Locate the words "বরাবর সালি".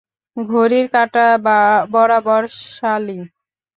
1.93-3.19